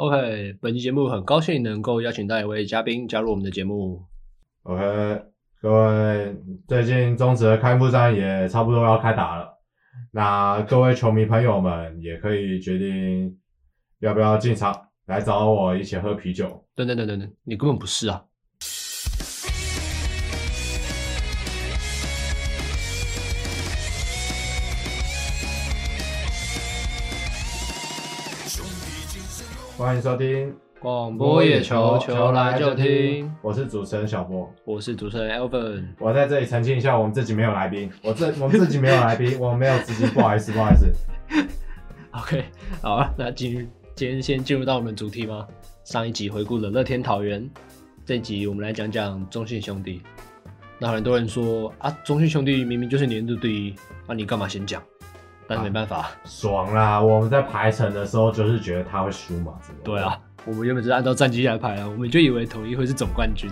[0.00, 4.02] OK，本期节目很高兴能够邀请到一位嘉宾加入我们的节目。
[4.62, 4.82] OK，
[5.60, 6.34] 各位，
[6.66, 9.58] 最近中职的开幕战也差不多要开打了，
[10.10, 13.38] 那各位球迷朋友们也可以决定
[13.98, 14.74] 要不要进场
[15.04, 16.64] 来找我一起喝啤酒。
[16.74, 18.24] 等等等等等，你根本不是啊！
[29.80, 33.34] 欢迎收听广播野球，球来就听。
[33.40, 35.86] 我是主持人小波，我是主持人 Alvin。
[35.98, 40.92] 我在这里澄清一下，我们这集没有来宾，我这 我们这集没有来宾，我们没有资金，不好意思，不好意思。
[42.12, 42.44] OK，
[42.82, 45.46] 好啊，那今今天先进入到我们主题吗？
[45.82, 47.48] 上一集回顾了乐天桃园，
[48.04, 50.02] 这集我们来讲讲中信兄弟。
[50.78, 53.74] 那很多人说啊，中信兄弟明明就是年度第一，
[54.06, 54.82] 那、啊、你干嘛先讲？
[55.50, 57.02] 但是没办法、啊，爽啦！
[57.02, 63.50] 我们在排程的时候就是觉得他会输嘛，对啊，我们原本是按照战绩来排啊，我们就以为统一会是总冠军，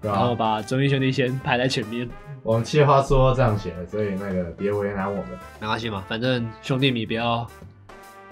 [0.00, 2.08] 然后把中英兄弟先排在前面。
[2.44, 5.26] 我们计划书这样写的，所以那个别为难我们。
[5.60, 7.44] 没关系嘛，反正兄弟你不要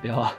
[0.01, 0.33] 不要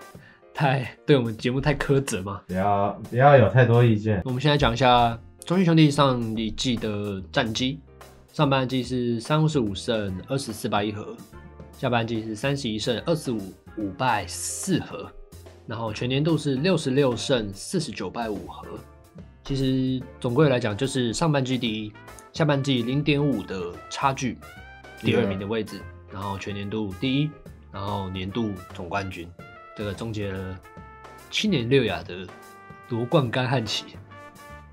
[0.53, 4.21] 太对我们节目太苛责嘛，不要不要有太多意见。
[4.23, 7.81] 我们现在讲一下中信兄弟上一季的战绩，
[8.31, 11.05] 上半季是三十五胜二十四败一和。
[11.77, 15.11] 下半季是三十一胜二十五五败四和，
[15.65, 18.67] 然后全年度是六十六胜四十九败五和。
[19.43, 21.91] 其实总归来讲，就是上半季第一，
[22.33, 24.37] 下半季零点五的差距，
[24.99, 27.29] 第二名的位置，嗯、然后全年度第一，
[27.71, 29.27] 然后年度总冠军，
[29.75, 30.59] 这个终结了
[31.31, 32.27] 七年六亚的
[32.87, 33.85] 夺冠干旱期。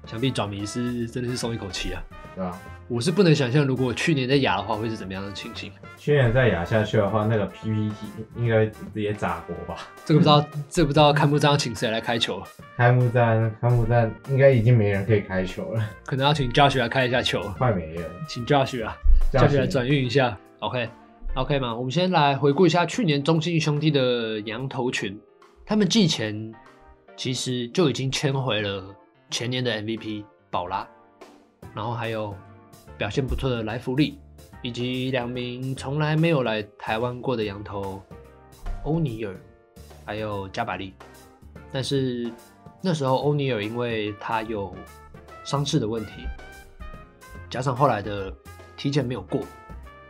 [0.07, 2.03] 想必爪迷是真的是松一口气啊，
[2.35, 2.61] 对吧？
[2.91, 5.71] 我是不能想象，如果去年在亚的话，会是怎么样的情形。
[5.99, 7.95] 去年再亚下去的话，那个 PPT
[8.35, 9.83] 应该直接炸锅吧？
[10.07, 12.43] 这个不知道，这个不知道开幕战要请谁来开球？
[12.79, 17.43] 开幕战，开幕战应该已经没人可以开球了，可能要请 Josh 来开一下球。
[17.59, 18.97] 快没了，请 Josh 啊
[19.35, 20.35] ，Josh 来转运一下。
[20.61, 21.75] OK，OK 吗？
[21.75, 25.21] 我们先来回顾一下去年中信兄弟的羊头群，
[25.67, 26.55] 他们季前
[27.19, 28.83] 其实就已经签回了
[29.29, 30.89] 前年的 MVP 宝拉，
[31.75, 32.35] 然后还有。
[32.99, 34.19] 表现不错的莱福利，
[34.61, 38.03] 以及两名从来没有来台湾过的羊头
[38.83, 39.41] 欧尼尔，
[40.05, 40.93] 还有加百利。
[41.71, 42.29] 但是
[42.83, 44.75] 那时候欧尼尔因为他有
[45.45, 46.13] 伤势的问题，
[47.49, 48.35] 加上后来的
[48.77, 49.43] 体检没有过，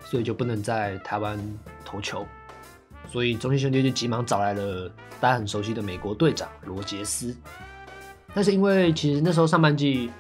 [0.00, 1.38] 所以就不能在台湾
[1.84, 2.26] 投球。
[3.06, 7.36] 所以中信兄弟就急忙找来了大家很熟悉的美国队长罗杰斯。
[8.34, 10.10] 但是因为其实那时候上半季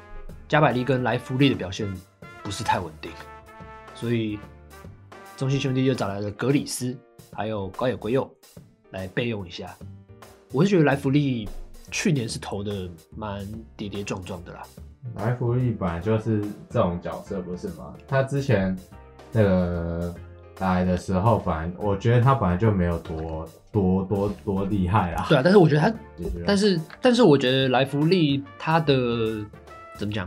[0.46, 1.90] 加百利跟莱福利的表现。
[2.48, 3.10] 不是太稳定，
[3.94, 4.38] 所以
[5.36, 6.96] 中信兄弟就找来了格里斯，
[7.30, 8.26] 还有高野圭佑
[8.90, 9.76] 来备用一下。
[10.50, 11.46] 我是觉得莱弗利
[11.90, 14.62] 去年是投的蛮跌跌撞撞的啦。
[15.16, 17.94] 莱弗利本来就是这种角色，不是吗？
[18.08, 18.74] 他之前
[19.30, 20.14] 那个
[20.60, 25.26] 来的时候，反正我觉得他本来就没有多多多多厉害啦。
[25.28, 25.94] 对啊，但是我觉得他，
[26.46, 29.44] 但是但是我觉得莱弗利他的
[29.98, 30.26] 怎么讲？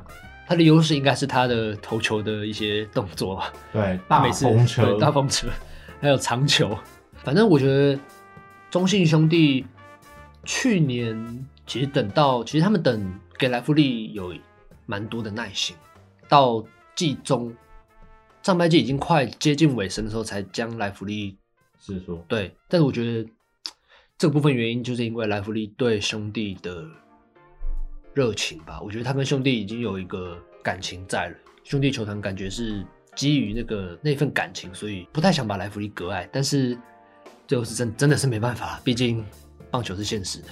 [0.52, 5.48] 他的优势应该是他的投球的一些动作吧，对，大风车，大风车，
[6.02, 6.78] 还有长球。
[7.24, 7.98] 反正我觉得
[8.70, 9.66] 中信兄弟
[10.44, 14.36] 去年其实等到，其实他们等给莱弗利有
[14.86, 15.74] 蛮多的耐心，
[16.28, 16.62] 到
[16.96, 17.56] 季中
[18.44, 21.38] 上半季已经快接近尾声的时候，才将莱弗利
[21.80, 22.22] 是说。
[22.28, 23.26] 对，但是我觉得
[24.18, 26.86] 这部分原因就是因为莱弗利对兄弟的。
[28.14, 31.36] 热情吧，我觉得他跟兄弟已经有一个感情在了。
[31.64, 32.86] 兄弟球团感觉是
[33.16, 36.28] 基于那个那份感情，所以不太想把莱弗利割爱。
[36.32, 36.78] 但是
[37.48, 39.24] 最后是真真的是没办法，毕竟
[39.70, 40.48] 棒球是现实的。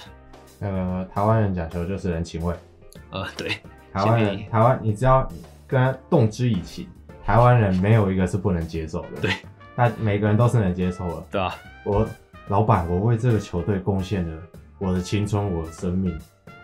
[0.60, 2.54] 呃，台湾人讲球就是人情味。
[3.10, 3.56] 呃，对，
[3.92, 5.28] 台湾人，台湾，你只要
[5.66, 6.86] 跟他动之以情，
[7.24, 9.20] 台湾人没有一个是不能接受的。
[9.22, 9.32] 对，
[9.74, 11.26] 那每个人都是能接受的。
[11.30, 11.54] 对啊，
[11.84, 12.08] 我
[12.48, 14.42] 老板，我为这个球队贡献了
[14.78, 16.16] 我的青春，我的生命。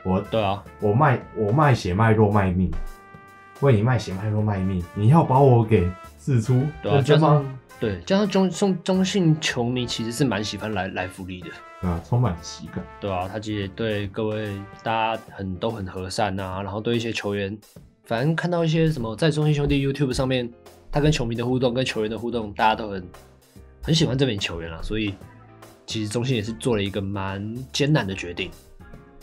[0.06, 2.70] 我对啊，我卖我卖血卖肉卖命，
[3.61, 7.44] 为你卖血卖肉卖命，你要把我给释出，对啊，加上
[7.81, 17.58] 对加上中中中信球迷其实是蛮喜欢来来福利的，啊，充满喜感，对啊，他其实对各位大家很都很和善啊，然后对一些球员，
[18.05, 20.49] 反正看到一些什么在中信兄弟 YouTube 上面，
[20.93, 23.05] 他跟球迷的互动跟球员的互动，大家都很
[23.82, 25.14] 很喜欢这名球员啊，所以
[25.85, 28.49] 其实中信也是做了一个蛮艰难的决定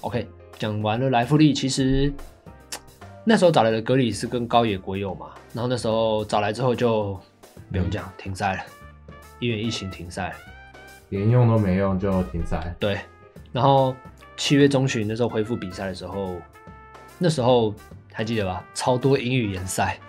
[0.02, 0.28] ，OK。
[0.64, 2.10] 讲完了莱弗利，其实
[3.26, 7.20] 那时候找来的格里斯跟高野国友嘛，然后那时候找来之后就
[7.70, 8.64] 不用讲，嗯、停赛了，
[9.40, 10.36] 因为疫情停赛了，
[11.10, 12.74] 连用都没用就停赛。
[12.80, 12.98] 对，
[13.52, 13.94] 然后
[14.38, 16.38] 七月中旬那时候恢复比赛的时候，
[17.18, 17.76] 那时候
[18.14, 18.64] 还记得吧？
[18.74, 20.00] 超多英语联赛，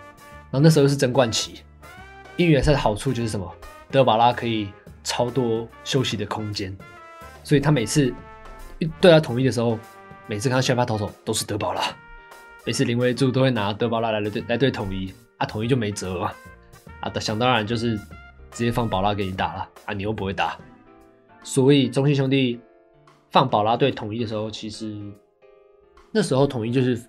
[0.49, 1.63] 然后那时候是争冠期。
[2.37, 3.53] 英语联赛的好处就是什么？
[3.91, 4.69] 德巴拉可以
[5.03, 6.73] 超多休息的空间，
[7.43, 8.13] 所以他每次
[9.01, 9.77] 对他统一的时候，
[10.27, 11.81] 每次看到先发投手都是德保拉，
[12.65, 16.33] 每次林威柱都会拿德保拉来对来对统一，啊统一就没辙嘛，
[16.99, 17.95] 啊想当然就是
[18.51, 20.57] 直接放保拉给你打了，啊你又不会打，
[21.43, 22.59] 所以中信兄弟
[23.29, 24.99] 放保拉对统一的时候，其实
[26.11, 26.99] 那时候统一就是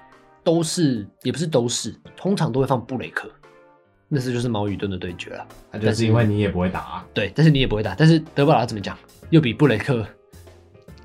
[0.45, 3.31] 都是也不是都是，通常都会放布雷克。
[4.09, 7.07] 那是就是毛与盾的对决了，那就是因为你也不会打啊。
[7.13, 8.97] 对，但是你也不会打，但是德保拉怎么讲，
[9.31, 10.07] 又比布雷克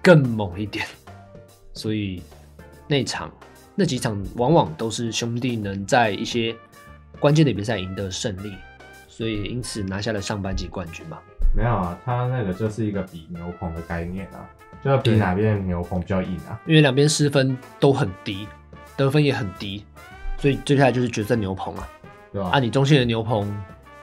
[0.03, 0.85] 更猛一点，
[1.73, 2.21] 所以
[2.87, 3.31] 那场
[3.75, 6.55] 那几场往往都是兄弟能在一些
[7.19, 8.53] 关键的比赛赢得胜利，
[9.07, 11.19] 所以因此拿下了上半季冠军嘛。
[11.55, 14.49] 没有啊，他那个就是一个比牛棚的概念啊，
[14.83, 18.47] 就要比哪边牛棚比较硬啊，因为两边失分都很低，
[18.95, 19.85] 得分也很低，
[20.37, 21.87] 所以接下来就是决胜牛棚啊。
[22.31, 22.49] 对吧？
[22.51, 23.53] 啊，你中信的牛棚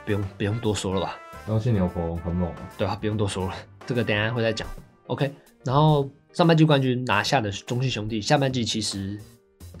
[0.05, 1.15] 不用不用多说了吧？
[1.47, 2.61] 中信牛棚很猛啊。
[2.77, 3.53] 对啊，不用多说了，
[3.87, 4.67] 这个等一下会再讲。
[5.07, 5.33] OK，
[5.65, 6.07] 然后
[6.39, 9.19] 上半季冠军拿下的中信兄弟，下半季其实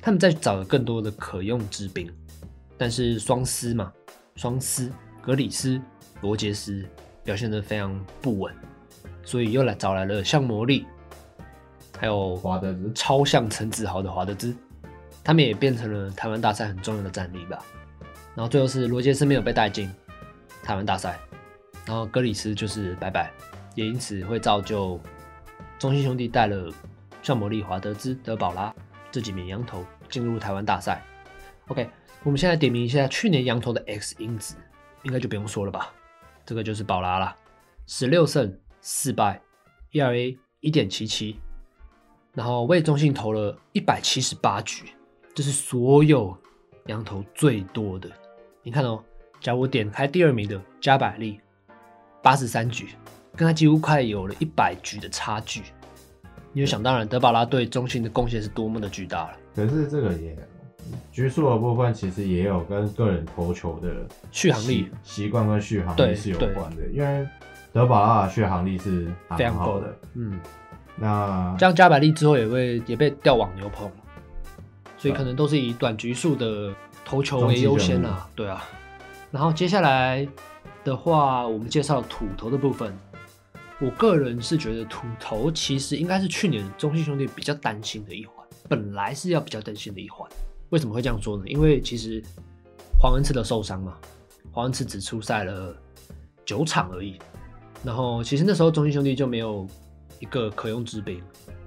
[0.01, 2.11] 他们在找了更多的可用之兵，
[2.77, 3.89] 但是双狮嘛，
[4.35, 4.91] 双狮
[5.21, 5.81] 格里斯、
[6.19, 6.83] 罗杰斯
[7.23, 8.53] 表现得非常不稳，
[9.23, 10.85] 所以又来找来了像魔力，
[11.97, 14.53] 还有华德兹，超像陈子豪的华德兹，
[15.23, 17.63] 他们也变成了台湾大赛很重要的战力吧。
[18.35, 19.89] 然后最后是罗杰斯没有被带进
[20.61, 21.17] 台湾大赛，
[21.85, 23.31] 然后格里斯就是拜拜，
[23.75, 24.99] 也因此会造就
[25.79, 26.69] 中信兄弟带了
[27.23, 28.75] 像魔力、华德兹、德保拉
[29.09, 31.01] 这几名洋投进入台湾大赛。
[31.69, 31.89] OK，
[32.21, 34.55] 我们现在点名一下去年洋投的 X 因子，
[35.03, 35.93] 应该就不用说了吧？
[36.45, 37.33] 这个就是宝拉了，
[37.87, 39.41] 十六胜四败
[39.93, 41.39] ，ERA 一点七七，
[42.33, 44.83] 然后为中信投了一百七十八局，
[45.33, 46.37] 这是所有
[46.87, 48.11] 洋投最多的。
[48.63, 49.01] 你看哦，
[49.39, 51.39] 假如我点开第二名的加百利，
[52.21, 52.89] 八十三局，
[53.39, 55.61] 跟他几乎快有了一百局的差距。
[56.51, 59.37] 你就想当然，德巴拉对中信的贡献是多么的巨大了。
[59.55, 60.37] 可是这个也
[61.09, 66.85] 局数的部分，其实也有跟个人投球的续航力习惯跟续航力是有关的。
[66.91, 67.25] 因为
[67.71, 69.07] 德巴拉的续航力是
[69.37, 69.95] 非常好的。
[70.15, 70.37] 嗯，
[70.97, 73.89] 那这样加百利之后也会也被调往牛棚，
[74.97, 76.75] 所以可能都是以短局数的。
[77.05, 78.63] 投球为优先啊，对啊。
[79.31, 80.27] 然后接下来
[80.83, 82.95] 的话，我们介绍土头的部分。
[83.81, 88.35] 我个人是觉得土头其实应该是去年中信兄弟比较担心的一环，
[88.67, 90.29] 本来是要比较担心的一环。
[90.69, 91.43] 为什么会这样说呢？
[91.47, 92.21] 因为其实
[92.99, 93.97] 黄恩赐的受伤嘛，
[94.51, 95.75] 黄恩赐只出赛了
[96.45, 97.17] 九场而已。
[97.83, 99.65] 然后其实那时候中信兄弟就没有
[100.19, 101.23] 一个可用之兵，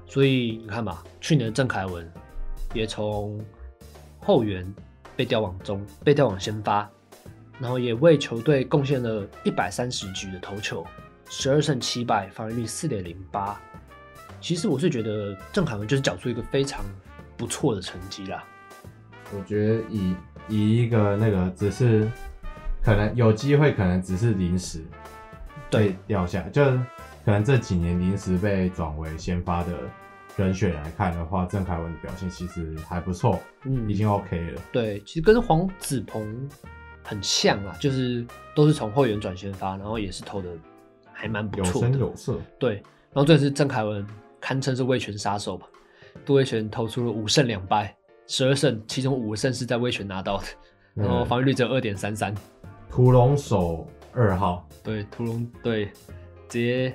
[0.07, 2.11] 所以你看吧，去年的郑凯文
[2.75, 3.43] 也从
[4.21, 4.73] 后援。
[5.15, 6.91] 被调往中，被调往先发，
[7.61, 10.85] 然后也为球队贡献了一百三十局的投球，
[11.35, 13.59] 十二胜七败，防御率四点零八。
[14.39, 16.85] 其实我是觉得郑凯文就是缴出一个非常
[17.39, 18.45] 不错的成绩啦。
[19.35, 20.15] 我觉得以
[20.47, 22.07] 以一个那个只是
[22.83, 24.85] 可能有机会，可能只是临时
[25.71, 26.63] 对掉下，就
[27.25, 29.73] 可能这几年临时被转为先发的。
[30.37, 34.63] 人选来看的话，郑凯文的表现其实还不错，嗯，已经 OK 了。
[34.73, 36.49] 对，其实跟黄子鹏
[37.05, 40.49] 很像啊，就是都是从后援转先发，然后也是投的
[41.23, 42.37] 还蛮不错的，有声有色。
[42.59, 44.05] 对，然后这是郑凯文
[44.41, 45.69] 堪称是威权杀手吧？
[46.27, 50.45] 杜威权投出了五胜两败，十二胜，其中五个胜是在威权拿到的，
[51.01, 52.35] 然后防御率只有二点三三。
[52.91, 55.87] 屠龙手二号，对，屠龙对，
[56.49, 56.93] 直接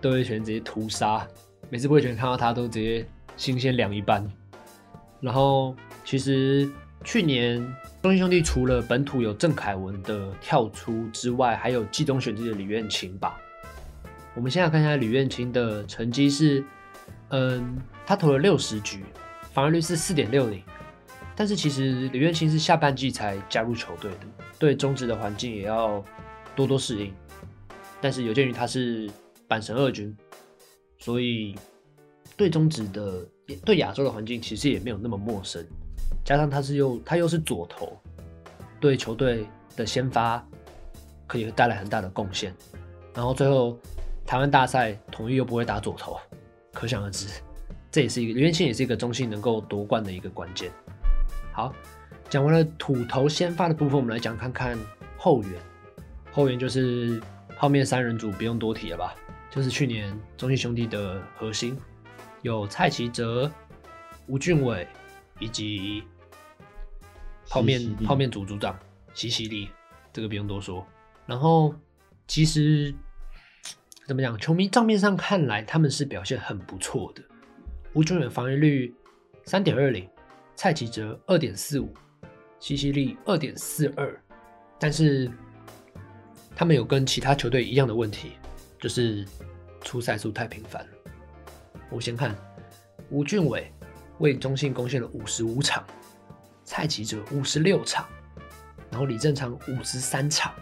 [0.00, 1.26] 杜威权直接屠杀。
[1.70, 3.04] 每次味全看到他都直接
[3.36, 4.24] 新鲜凉一半。
[5.20, 6.70] 然后其实
[7.04, 7.58] 去年
[8.02, 13.40] 中信兄弟除了本土有郑凯文的跳出之外，还有季中选择的李彦清吧。
[14.34, 16.62] 我们现在看一下李彦清的成绩是，
[17.30, 19.04] 嗯，他投了六十局，
[19.52, 20.62] 防御率是四点六零。
[21.34, 24.26] 但是其实李彦清是下半季才加入球队的，
[24.58, 26.04] 对中职的环境也要
[26.54, 27.14] 多多适应。
[28.00, 29.08] 但是有鉴于他是
[29.48, 30.14] 阪神二军。
[31.00, 31.54] 所以，
[32.36, 33.24] 对中职的
[33.64, 35.64] 对亚洲的环境其实也没有那么陌生，
[36.24, 37.96] 加上他是又他又是左投，
[38.80, 39.46] 对球队
[39.76, 40.44] 的先发
[41.26, 42.54] 可以带来很大的贡献。
[43.14, 43.78] 然后最后
[44.26, 46.18] 台湾大赛统一又不会打左投，
[46.72, 47.26] 可想而知，
[47.90, 50.70] 这也是一个吕彦青也是一个中信能够夺冠的一个关键。
[51.52, 51.74] 好，
[52.28, 54.78] 讲完了土头先发的部分，我们来讲看看
[55.16, 55.52] 后援。
[56.30, 57.20] 后援就是
[57.56, 59.14] 泡面三人组，不用多提了吧？
[59.50, 61.76] 就是去年中信兄弟的核心
[62.42, 63.50] 有蔡奇哲、
[64.26, 64.86] 吴俊伟
[65.38, 66.02] 以及
[67.48, 68.78] 泡面泡面组组长
[69.14, 69.70] 西西里，
[70.12, 70.86] 这个不用多说。
[71.26, 71.74] 然后
[72.26, 72.94] 其实
[74.06, 77.22] 怎么讲，球迷账面上看来他们是表现很不错的。
[77.94, 78.94] 吴俊伟防御率
[79.44, 80.08] 三点二零，
[80.54, 81.92] 蔡齐哲二点四五，
[82.60, 84.20] 西西里二点四二，
[84.78, 85.30] 但是
[86.54, 88.32] 他们有跟其他球队一样的问题，
[88.78, 89.26] 就是
[89.82, 90.90] 出赛数太频繁了。
[91.90, 92.36] 我先看
[93.10, 93.72] 吴俊伟
[94.18, 95.82] 为中信贡献了五十五场，
[96.64, 98.04] 蔡齐哲五十六场，
[98.90, 100.52] 然后李正昌五十三场。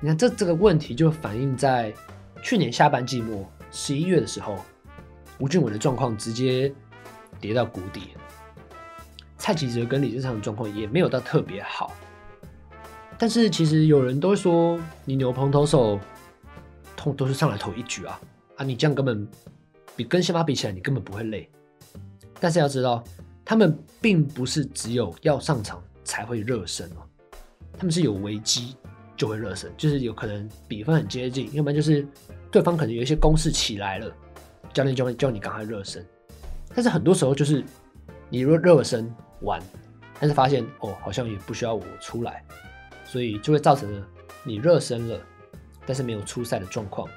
[0.00, 1.92] 你看这这个问题就反映在
[2.42, 4.64] 去年下半季末十一月的时候，
[5.38, 6.72] 吴俊伟的状况直接
[7.40, 8.10] 跌到谷底，
[9.36, 11.92] 蔡齐哲跟李正昌的状况也没有到特别好。
[13.18, 15.98] 但是其实有人都说，你牛棚投手
[16.96, 18.20] 通都是上来投一局啊，
[18.56, 19.28] 啊你这样根本。
[19.96, 21.50] 比跟先发比起来，你根本不会累。
[22.40, 23.02] 但是要知道，
[23.44, 27.02] 他们并不是只有要上场才会热身哦，
[27.76, 28.76] 他们是有危机
[29.16, 32.06] 就会热身，就是有可能比分很接近，要不然就是
[32.50, 34.12] 对方可能有一些攻势起来了，
[34.72, 36.04] 教练就会叫你赶快热身。
[36.74, 37.64] 但是很多时候就是
[38.28, 39.60] 你若热身完，
[40.20, 42.44] 但是发现哦，好像也不需要我出来，
[43.04, 44.06] 所以就会造成了
[44.44, 45.20] 你热身了，
[45.86, 47.08] 但是没有出赛的状况。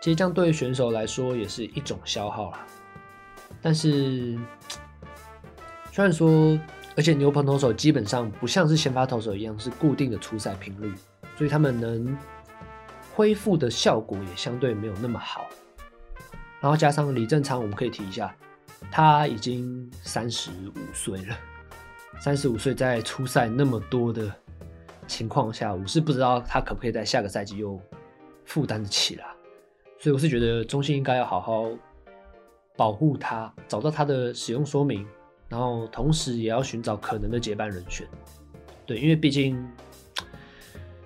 [0.00, 2.66] 其实这样对于选手来说也是一种消耗啦。
[3.62, 4.38] 但是，
[5.92, 6.58] 虽然说，
[6.96, 10.94] 而且牛棚投手基本上不像是先发投手一样是固定的出赛频率，
[11.36, 12.16] 所以他们能
[13.14, 15.46] 恢复的效果也相对没有那么好。
[16.60, 18.34] 然后加上李正昌，我们可以提一下，
[18.90, 21.36] 他已经三十五岁了。
[22.18, 24.32] 三十五岁在出赛那么多的
[25.06, 27.80] 情况下，我是不知道他可不可以在下个赛季又
[28.44, 29.26] 负担得起啦。
[29.98, 31.68] 所以我是觉得中信应该要好好
[32.76, 35.06] 保护他，找到他的使用说明，
[35.48, 38.06] 然后同时也要寻找可能的接班人选。
[38.84, 39.66] 对，因为毕竟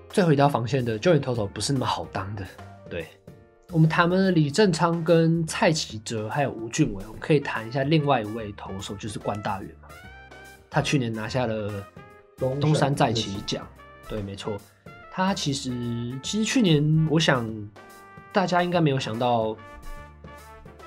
[0.09, 2.45] 最后一道防线的救援投手不是那么好当的。
[2.89, 3.07] 对，
[3.71, 9.89] 我们谈了李正昌跟蔡启哲还有吴俊伟，我们可以谈一下另外一位投手，就是关大元嘛。
[10.69, 11.73] 他去年拿下了
[12.37, 13.67] 东山再起奖。
[14.09, 14.59] 对，没错，
[15.13, 15.71] 他其实
[16.23, 17.49] 其实去年我想。
[18.33, 19.57] 大家应该没有想到，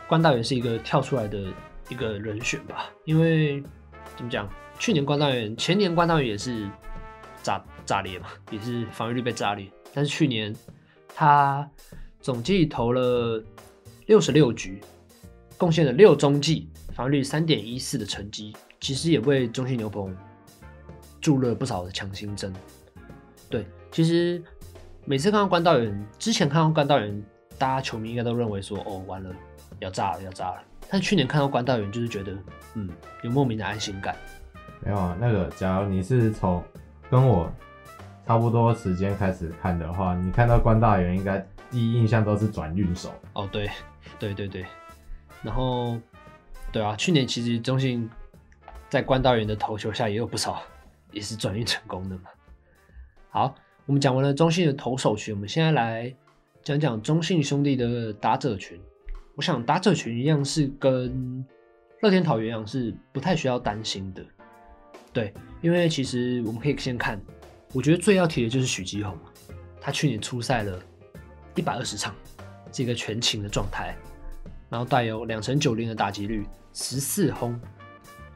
[0.07, 1.43] 关大元是一个跳出来的
[1.89, 2.89] 一个人选吧？
[3.05, 3.61] 因为
[4.15, 6.69] 怎么讲，去年关大元，前年关大元也是
[7.41, 9.67] 炸炸裂嘛，也是防御率被炸裂。
[9.93, 10.55] 但是去年
[11.15, 11.69] 他
[12.19, 13.43] 总计投了
[14.05, 14.81] 六十六局，
[15.57, 20.15] 贡献了六中计，防御率三点一四的成绩，其实也为中信牛棚
[21.21, 22.53] 注入了不少的强心针。
[23.49, 24.41] 对，其实
[25.05, 27.23] 每次看到关大元，之前看到关大元。
[27.55, 29.29] 大家球迷应该都认为说，哦，完了，
[29.83, 30.63] 要炸了，要炸了。
[30.89, 32.35] 但去年看到关大元，就是觉得，
[32.75, 32.89] 嗯，
[33.21, 34.15] 有莫名的安心感。
[34.81, 36.63] 没有啊，那个，假如你是从
[37.09, 37.51] 跟我
[38.25, 43.13] 差不多时间开始看的话，你看到关大元，应该第一印象都是转运手。
[43.33, 43.69] 哦，对，
[44.17, 44.65] 对对对。
[45.41, 45.99] 然后，
[46.71, 48.09] 对啊，去年其实中信
[48.89, 50.61] 在关大元的投球下也有不少，
[51.11, 52.23] 也是转运成功的嘛。
[53.29, 56.13] 好，我们讲完了中信的投手群，我们现在来。
[56.63, 58.79] 讲讲中信兄弟的打者群，
[59.35, 61.45] 我想打者群一样是跟
[62.01, 64.23] 乐天桃园一样是不太需要担心的，
[65.11, 67.19] 对，因为其实我们可以先看，
[67.73, 69.17] 我觉得最要提的就是许基宏，
[69.79, 70.79] 他去年出赛了
[71.55, 72.13] 一百二十场，
[72.71, 73.95] 是一个全勤的状态，
[74.69, 77.59] 然后带有两成九零的打击率，十四轰，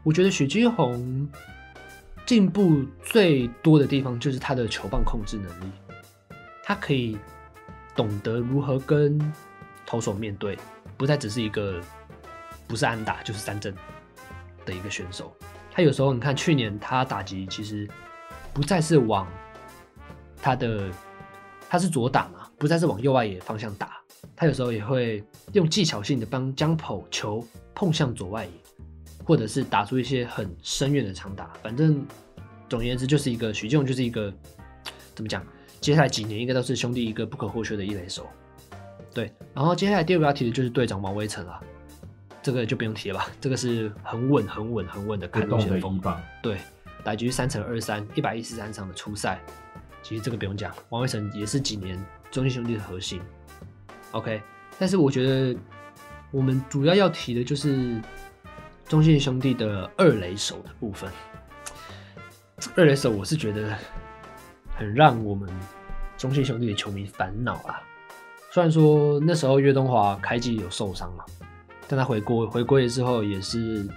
[0.03, 1.27] 我觉得许基宏
[2.25, 5.71] 进步最多的地方就是他的球棒控制能力，
[6.63, 7.17] 他可以。
[7.95, 9.19] 懂得如何跟
[9.83, 10.55] 投手面对，
[10.97, 11.79] 不再只是一个
[12.67, 13.73] 不是安打就是三振
[14.65, 15.31] 的一个选手。
[15.71, 17.87] 他有时候你看去年他打击其实
[18.53, 19.27] 不再是往
[20.41, 20.89] 他的，
[21.69, 23.97] 他是左打嘛，不再是往右外野方向打。
[24.35, 25.23] 他有时候也会
[25.53, 28.51] 用技巧性的帮将跑球碰向左外野，
[29.23, 31.51] 或者是打出一些很深远的长打。
[31.61, 32.05] 反正
[32.67, 34.33] 总而言之，就是一个许基宏，就是一个
[35.13, 35.45] 怎么讲？
[35.79, 38.27] 接下来几年应该都是兄弟一个不可或缺的一垒手，
[39.13, 39.33] 对。
[39.53, 41.59] 然后接下来第二个要提的就是队长王威成了，
[42.41, 45.99] 这个就不用提了吧，这个是很稳、很稳、很稳的开路先锋。
[46.41, 46.57] 对，
[47.03, 49.39] 打局三乘二三，一百一十三场的初赛，
[50.01, 51.97] 其实这个不用讲，王威成也是几年
[52.31, 53.21] 中信兄弟的核心。
[54.11, 54.41] OK，
[54.79, 55.59] 但是我觉得
[56.31, 58.01] 我们主要要提的就是
[58.85, 61.11] 中信兄弟的二垒手的部分。
[62.75, 63.77] 二垒手，我是觉得。
[64.79, 65.49] 很让我们
[66.19, 67.81] 中信兄弟的球迷烦恼啊！
[68.57, 71.23] 虽然说那时候岳东华开季有受伤嘛，
[71.87, 73.87] 但他回归回归之后也是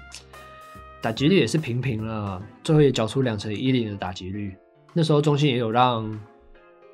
[1.00, 4.54] 打击率也是平平了，最后也缴出两成一零的打击率。
[4.92, 6.14] 那时候中信也有让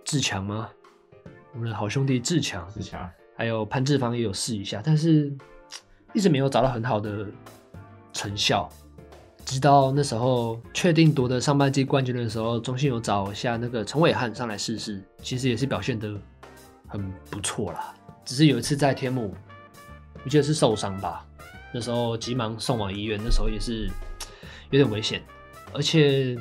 [0.05, 0.69] 志强吗？
[1.55, 5.37] 我们的好兄弟志强，志强，还有潘志芳也有试一下，但是
[6.15, 7.27] 一直没有找到很好的
[8.13, 8.71] 成效。
[9.45, 16.17] 直到那时候确定夺得上半季冠军的时候，中信有找一下那个陈伟汉上来试试，其实也是表现得
[16.87, 17.95] 很不错啦。
[18.25, 19.35] 只是有一次在天母，
[20.25, 21.27] 我记得是受伤吧，
[21.73, 23.89] 那时候急忙送往医院，那时候也是
[24.71, 25.23] 有点危险。
[25.73, 26.37] 而且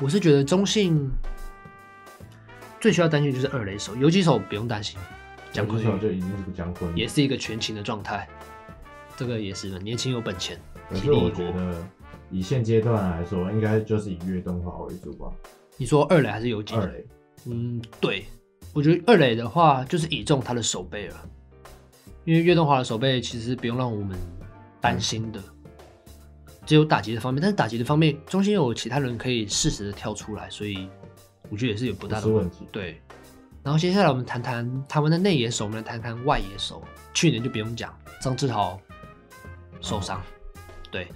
[0.00, 1.10] 我是觉得中信
[2.80, 4.98] 最需要担心就是二垒手，游击手不用担心，
[5.52, 8.28] 江坤宇就已经是个江坤，也是一个全勤的状态，
[9.16, 10.58] 这个也是年轻有本钱。
[10.90, 11.82] 可是我觉得，
[12.30, 15.32] 以现阶段来说，应该就是以岳东华为主吧。
[15.76, 16.74] 你说二垒还是游击？
[16.74, 17.06] 二垒。
[17.46, 18.26] 嗯，对，
[18.74, 21.16] 我觉得二垒的话就是倚重他的守备了，
[22.24, 24.18] 因为岳东华的守备其实不用让我们
[24.80, 25.40] 担心的，
[26.66, 27.40] 只有打击的方面。
[27.40, 30.88] 但是打击的方面，中心有其他人可以适时的跳出来，所以
[31.48, 32.66] 我觉得也是有不大的问题。
[32.70, 33.00] 对。
[33.62, 36.82] 然后接下来我们谈谈台湾的内野手，我们来谈谈外野手。
[37.14, 38.78] 去年就不用讲，张志豪
[39.80, 40.20] 受伤。
[40.20, 40.30] 嗯
[40.90, 41.08] 对，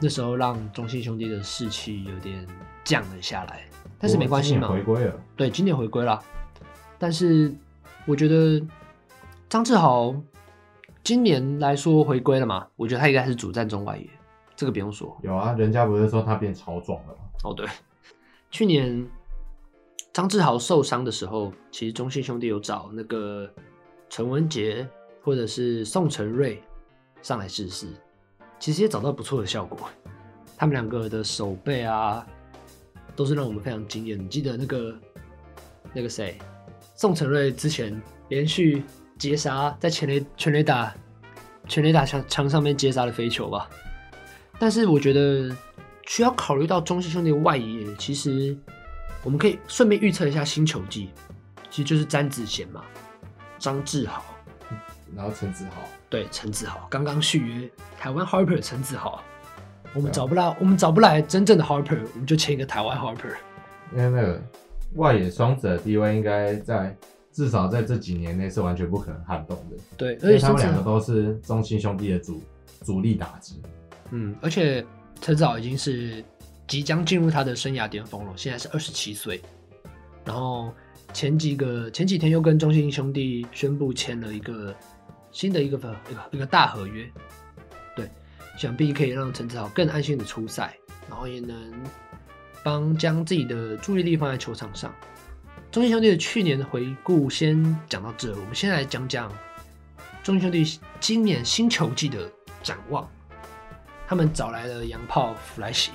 [0.00, 2.44] 那时候让中信兄弟的士气有点
[2.82, 3.64] 降了下来，
[3.96, 5.14] 但是没关系嘛，回归了。
[5.36, 6.20] 对，今年回归了，
[6.98, 7.54] 但是
[8.06, 8.60] 我觉得
[9.48, 10.14] 张志豪
[11.02, 14.08] 今年来说回归了嘛，我觉得他应该是主战中外野，
[14.56, 15.16] 这个不用说。
[15.22, 17.18] 有啊，人家不是说他变超壮了吗？
[17.44, 17.66] 哦，对，
[18.50, 19.06] 去年
[20.12, 23.50] 张志豪受伤的时候，其实中信兄弟有找那个
[24.08, 24.88] 陈文杰
[25.22, 26.62] 或者是宋承瑞
[27.20, 27.88] 上来试试。
[28.58, 29.78] 其实也找到不错的效果，
[30.56, 32.26] 他们两个的手背啊，
[33.14, 34.18] 都是让我们非常惊艳。
[34.18, 34.96] 你记得那个
[35.92, 36.38] 那个谁，
[36.94, 38.82] 宋承瑞之前连续
[39.18, 40.94] 截杀在全垒全垒打
[41.68, 43.68] 全垒打墙墙上面截杀的飞球吧？
[44.58, 45.54] 但是我觉得
[46.06, 48.56] 需要考虑到中信兄弟的外野，其实
[49.22, 51.10] 我们可以顺便预测一下新球季，
[51.70, 52.84] 其实就是詹子贤嘛，
[53.58, 54.24] 张志豪。
[55.16, 59.22] 然后陈子豪，对，陈子豪刚刚续约台湾 Harper，陈子豪，
[59.94, 63.34] 我们找不到，我们找不来真正的 Harper，我们就签一个台湾 Harper。
[63.92, 64.42] 因为那个
[64.94, 66.96] 外野双子的地位应该在
[67.32, 69.76] 至少在这几年内是完全不可能撼动的。
[69.96, 72.42] 对，而且他们两个都是中信兄弟的主
[72.82, 73.60] 主力打击。
[74.10, 74.84] 嗯，而且
[75.20, 76.24] 陈子豪已经是
[76.66, 79.40] 即将进入他的生涯巅峰了，现在是二十七岁。
[80.24, 80.72] 然后
[81.12, 84.74] 前几个前几天又跟中信兄弟宣布签了一个。
[85.32, 87.04] 新的一个一个一个大合约，
[87.96, 88.08] 对，
[88.56, 90.78] 想必可以让陈子豪更安心的出赛，
[91.10, 91.56] 然后也能
[92.64, 94.92] 帮将自己的注意力放在球场上。
[95.70, 99.30] 中信兄弟的去年的回顾先讲到这，我们先来讲讲
[100.22, 102.30] 中信兄弟今年新球季的
[102.62, 103.08] 展望。
[104.06, 105.90] 他们找来了洋炮弗莱西，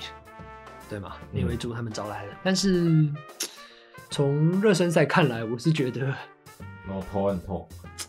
[0.88, 1.16] 对吗？
[1.32, 3.08] 李维柱他们找来了，但是
[4.10, 6.12] 从热身赛看来，我是觉得
[6.88, 7.68] 我头很痛。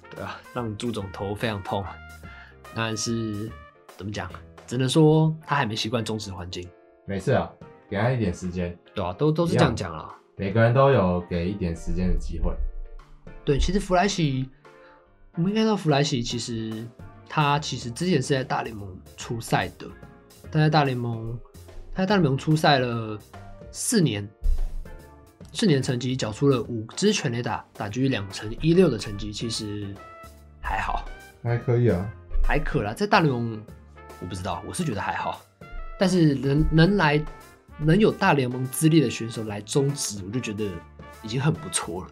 [0.10, 1.86] 对啊，让朱总头非常痛，
[2.74, 3.50] 但是
[3.96, 4.30] 怎么讲，
[4.66, 6.68] 只能说他还没习惯中职环境。
[7.06, 7.50] 没事啊，
[7.92, 8.74] 给他一点时间。
[8.96, 10.16] 对啊，都都是这样讲啦。
[10.38, 12.54] 每个人都有给一点时间的机会。
[13.44, 14.50] 对，其实弗莱西，
[15.36, 16.88] 我们应该知道弗莱西，其实
[17.28, 19.86] 他其实之前是在大联盟出赛的，
[20.50, 21.38] 他在大联盟，
[21.94, 23.20] 他在大联盟出赛了
[23.72, 24.26] 四年。
[25.54, 29.94] 四年成绩缴出了五支全垒打，打局两成一六的成绩，其实
[30.62, 31.04] 还好，
[31.44, 32.10] 还可以啊，
[32.42, 32.94] 还可啦。
[32.94, 33.62] 在大联盟，
[34.22, 35.42] 我不知道，我是觉得还好。
[36.00, 37.22] 但是能能来
[37.86, 40.66] 能有大联盟资历的选手来中职，我就觉得
[41.24, 42.08] 已经很不错了。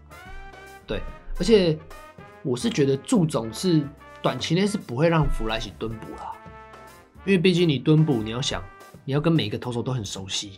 [0.87, 1.01] 对，
[1.37, 1.77] 而且
[2.43, 3.87] 我是觉得祝总是
[4.21, 6.33] 短期内是不会让弗莱西蹲捕啦，
[7.25, 8.63] 因为毕竟你蹲捕，你要想
[9.05, 10.57] 你要跟每一个投手都很熟悉。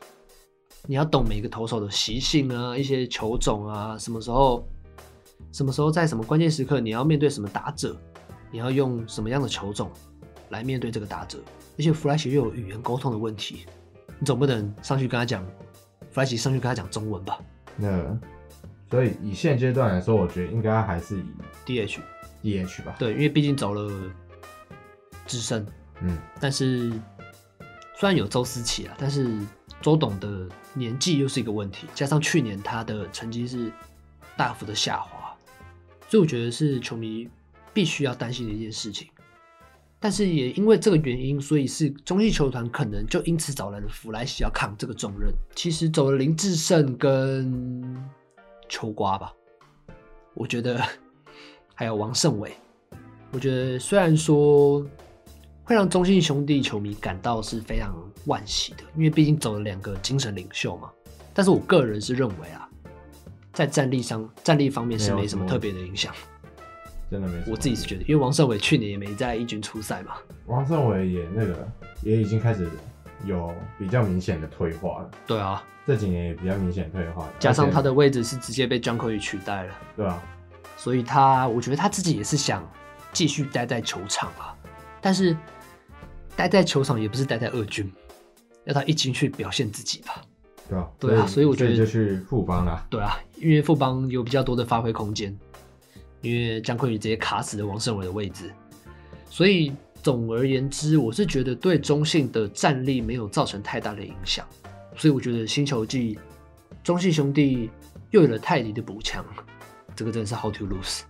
[0.88, 4.68] 你要懂每一个投手的习性啊，一些球种啊，什么时候，
[5.52, 7.96] 什么时候在什么关键时刻，你要面对什么打者，
[8.52, 9.92] 你要用什么样的球种
[10.50, 11.38] 来面对这个打者。
[11.78, 13.68] 而且弗莱西又有语言沟通的问题，
[14.22, 15.44] 你总不能上去跟他讲，
[16.12, 17.38] 弗莱奇上去跟他讲中文吧？
[17.76, 18.18] 那
[18.90, 21.26] 所以以现阶段来说，我觉得应该还是以
[21.66, 22.00] DH
[22.42, 22.96] DH 吧。
[22.98, 23.92] 对，因为毕竟走了
[25.26, 25.66] 资深，
[26.02, 26.92] 嗯，但是
[27.98, 29.38] 虽然有周思齐啊，但是。
[29.82, 33.72] 周董的年纪又是一个问题，加上去年他的成绩是
[34.38, 35.36] 大幅的下滑，
[36.08, 37.28] 所以我觉得是球迷
[37.74, 39.08] 必须要担心的一件事情。
[40.04, 45.32] 但是也因为这个原因，所以是中信球团可能就因此找来了弗莱西要扛这个重任。
[45.56, 47.96] 其实走了林志胜跟
[48.68, 49.32] 秋瓜吧，
[50.34, 50.82] 我觉得
[51.76, 52.52] 还有王胜伟，
[53.32, 54.84] 我觉得虽然说
[55.64, 60.90] 会让中信兄弟球迷感到是非常惋惜的，因为毕竟走了两个精神领袖嘛。
[61.32, 62.68] 但是我个人是认为啊，
[63.54, 66.12] 在战力上、战力方面是没什么特别的影响。
[67.12, 67.44] 真的没。
[67.46, 70.14] 我自己是觉得，因为王胜伟去年也没在一军出赛嘛。
[70.46, 71.68] 王胜伟也那个
[72.02, 72.68] 也已经开始
[73.26, 75.12] 有比较明显的退化了。
[75.28, 77.28] 对啊，这几年也比较明显退化。
[77.38, 79.74] 加上他的位置是直接被江坤宇取代了。
[79.96, 80.24] 对啊。
[80.78, 82.68] 所以他，我觉得他自己也是想
[83.14, 84.56] 继续待在球场啊，
[85.00, 85.38] 但是
[86.36, 87.92] 待在球场也不是待在二军，
[88.64, 90.24] 要他一军去表现自己吧。
[90.68, 92.84] 对啊，对啊，所以我觉得就去富邦啊。
[92.90, 95.38] 对啊，因为富邦有比较多的发挥空间，
[96.22, 98.54] 因为江坤宇直接卡死了王胜伟的位置，
[99.30, 104.46] 所以总而言之，我是觉得对中信的战力没有造成太大的影响，
[104.96, 106.18] 所以我觉得新球季
[106.84, 107.70] 中信兄弟
[108.12, 109.26] 又有了泰迪的补强。
[109.96, 111.02] 这个真的是 how to lose，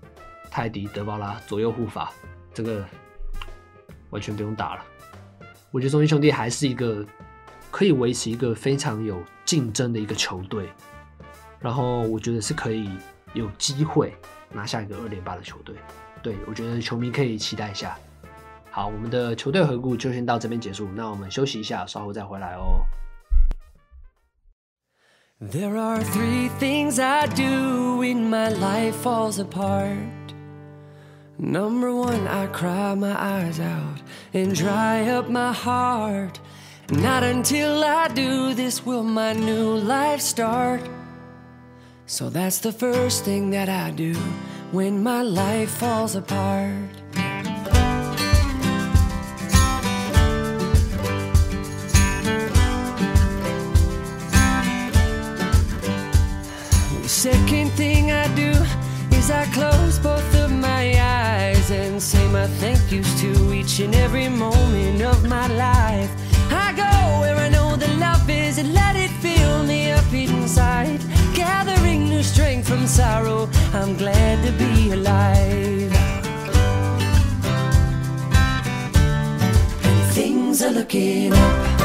[0.50, 2.12] 泰迪、德巴拉左右护法，
[2.54, 2.84] 这个
[4.10, 4.84] 完全不用打了。
[5.69, 7.06] 我觉得中信兄弟还是一个
[7.69, 10.69] 可以维持一个非常有竞争的一个球队，
[11.60, 12.89] 然后我觉得是可以
[13.34, 14.13] 有机会
[14.54, 15.76] 拿下一个二连霸的球队。
[16.22, 17.98] 对，我觉得球迷可以期待一下。
[18.70, 22.86] 好，我们的球队回顾就先到这边结束，那我们休息一下，稍后再回来哦。
[25.42, 29.98] There are three things I do when my life falls apart.
[31.38, 34.00] Number one, I cry my eyes out
[34.34, 36.36] and dry up my heart.
[36.90, 40.82] Not until I do this will my new life start.
[42.12, 44.13] So that's the first thing that I do
[44.74, 46.89] when my life falls apart.
[57.02, 58.52] The Second thing I do
[59.15, 63.95] is I close both of my eyes and say my thank yous to each and
[63.95, 64.81] every moment
[80.82, 81.81] looking up.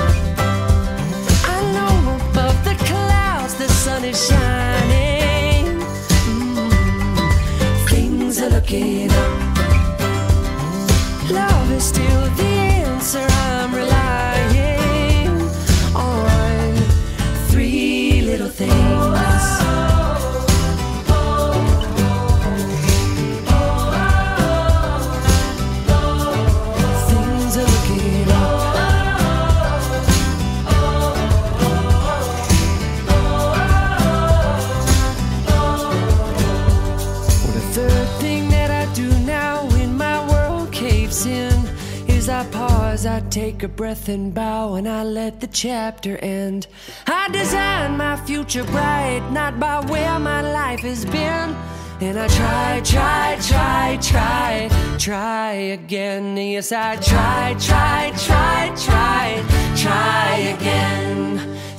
[43.57, 46.67] Take a breath and bow, and I let the chapter end.
[47.07, 51.57] I design my future bright, not by where my life has been.
[52.01, 56.37] And I try, try, try, try, try again.
[56.37, 59.43] Yes, I try, try, try, try,
[59.75, 61.39] try again.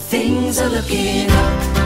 [0.10, 1.77] Things are looking up.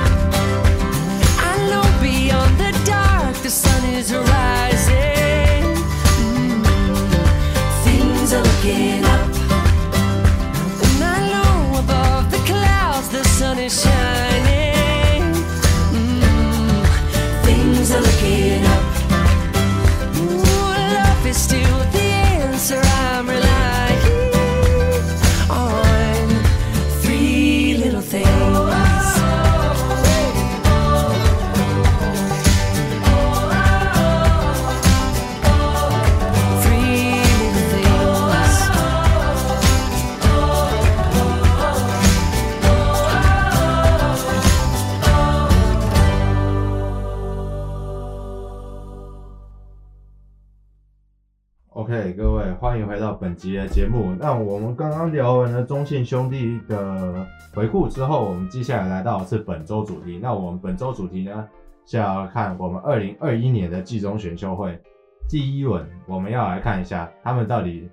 [53.41, 54.13] 集的节目。
[54.19, 57.25] 那我们刚刚聊完了中信兄弟的
[57.55, 60.19] 回顾之后，我们接下来来到的是本周主题。
[60.21, 61.47] 那我们本周主题呢，
[61.87, 64.79] 是要看我们二零二一年的季中选秀会
[65.27, 67.89] 第一轮，我们要来看一下他们到底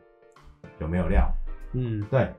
[0.81, 1.27] 有没有料。
[1.73, 2.31] 嗯，对，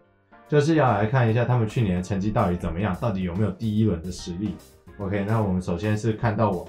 [0.48, 4.56] 就是要来看一下他们去年的成绩到底怎么样，到底有没有第一轮的实力。
[5.00, 6.68] OK，那我们首先是看到我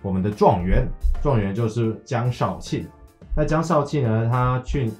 [0.00, 0.88] 我们的状元，
[1.22, 2.88] 状元就是江少庆。
[3.36, 4.28] 那江少庆呢？
[4.30, 4.90] 他去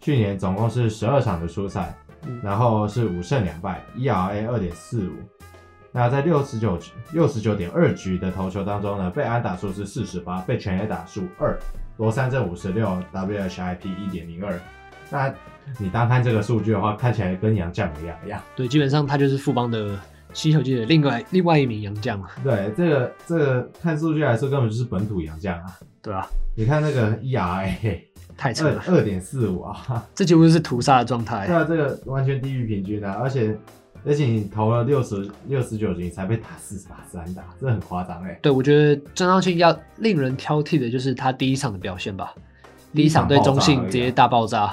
[0.00, 1.94] 去年总共是十二场的出赛，
[2.26, 5.12] 嗯、然后是五胜两败，ERA 二点四五。
[5.90, 6.78] 那在六十九
[7.12, 11.58] 六十九点二局的投球当中呢，被安打数是四十八，被全垒打数二，
[11.96, 14.58] 罗三振五十六，WHIP 一点零二。
[15.10, 15.32] 那
[15.78, 18.40] 你单看这个数据的话，看起来跟杨绛一样一样。
[18.54, 19.98] 对，基本上他就是富邦的
[20.34, 22.22] 新球季的另外另外一名洋将。
[22.44, 25.64] 对，这个这个看数据来说，根本就是本土杨绛啊。
[26.02, 27.98] 对啊，你看那个 ERA
[28.38, 31.46] 太扯了，二点四五啊， 这几乎是屠杀的状态。
[31.46, 33.54] 对啊，这个完全低于平均啊，而且。
[34.06, 38.38] 而且你投了六十六十九局才被打四十八次安打，这很夸张哎。
[38.40, 42.32] 对，我觉得张少庆要令人挑剔的就是他第一场的表现吧，
[42.94, 44.72] 第一场对中信直接大爆炸，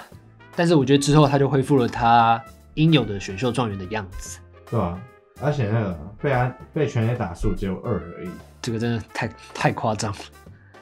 [0.56, 2.42] 但是我觉得之后他就恢复了他
[2.76, 4.38] 应有的选秀状元的样子。
[4.70, 4.98] 对啊，
[5.42, 8.30] 而且那个被安被全垒打数只有二而已，
[8.62, 10.20] 这个真的太太夸张了。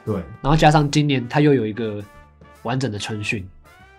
[0.04, 2.00] 对，然后加上今年他又有一个
[2.64, 3.48] 完整的春训，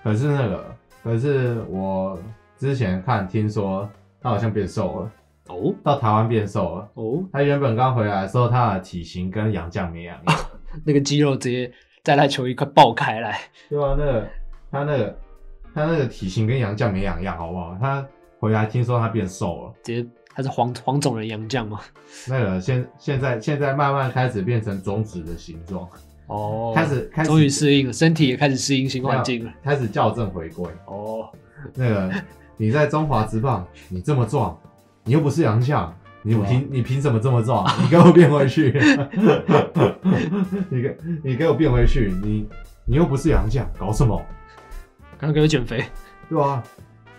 [0.03, 2.19] 可是那个可是我
[2.57, 3.89] 之前看听说。
[4.21, 5.11] 他好像变瘦了
[5.49, 7.23] 哦，到台湾变瘦了哦。
[7.31, 10.37] 他原本刚回来的时候，他的体型跟洋将没两样，
[10.83, 11.71] 那个肌肉直接
[12.03, 13.39] 在他球衣快爆开来。
[13.69, 14.27] 对啊，那个
[14.71, 15.19] 他那个
[15.75, 17.77] 他那个体型跟洋将没两样，好不好？
[17.79, 18.03] 他
[18.39, 21.81] 回来听说他变瘦了，直接他是黄黄种人洋将吗？
[22.27, 25.87] 那个现现在现在慢慢开始变成中指的形状
[26.27, 31.29] 哦，开始开始终于适应了，身体也开始适应新环境了，开始校正回归哦，
[31.73, 32.11] 那个。
[32.57, 34.57] 你在中华职棒，你这么壮，
[35.03, 37.67] 你又不是洋将，你凭你凭什么这么壮？
[37.83, 38.71] 你给我变回去！
[40.71, 42.13] 你给你给我变回去！
[42.23, 42.47] 你
[42.85, 44.17] 你又不是洋将，搞什么？
[45.19, 45.83] 刚刚给我减肥。
[46.29, 46.63] 对啊，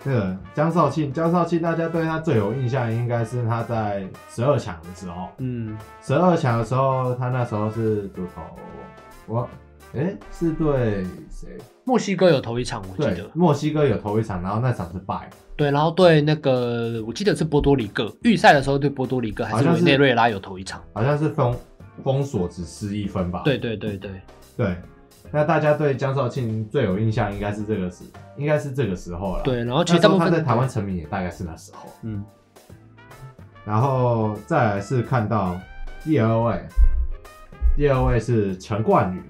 [0.05, 5.29] 那个江少庆，江少庆，大家对他最有印象应该是他在十二强的时候。
[5.37, 8.41] 嗯，十二强的时候，他那时候是主投
[9.27, 9.49] 我。
[9.95, 11.49] 哎、欸，是对谁？
[11.85, 13.31] 墨西哥有头一场，我记得。
[13.35, 15.31] 墨西哥有头一场，然后那场是败。
[15.57, 21.57] 对，然后对那个，我记得是波多黎各预赛的时候对波多黎各，还是委内瑞拉有头一场，好像是封
[22.03, 23.43] 封锁只失一分吧。
[23.45, 24.11] 对对对对
[24.57, 24.77] 对。
[25.31, 28.05] 那大家对江少庆最有印象应该是这个时，
[28.37, 29.43] 应该是这个时候了。
[29.45, 31.89] 对，然后其实他在台湾成名也大概是那时候。
[32.03, 32.25] 嗯。
[33.65, 35.59] 然后再来是看到
[36.05, 36.61] 第二位，
[37.77, 39.23] 第二位是陈冠宇。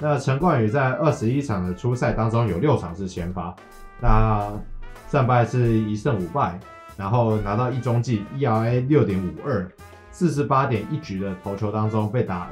[0.00, 3.54] 那陈冠宇在二十一场的初赛当中，有六场是先发，
[4.00, 4.52] 那
[5.08, 6.58] 胜败是一胜五败，
[6.96, 9.70] 然后拿到一中计，ERA 六点五二，
[10.10, 12.50] 四十八点一局的投球当中被打了，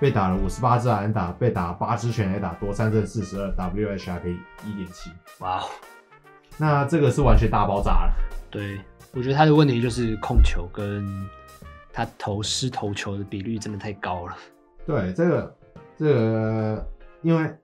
[0.00, 5.12] 被打了五十八支安打，被打八支全垒打，多三振四十二，WHIP 一点七。
[5.38, 5.68] 哇哦，
[6.58, 8.12] 那这个是完全大爆炸了。
[8.50, 8.80] 对，
[9.12, 11.06] 我觉得他的问题就是控球跟
[11.92, 14.36] 他投失投球的比率真的太高了。
[14.86, 15.56] 对，这个。
[15.98, 16.84] 这个，
[17.20, 17.54] 因为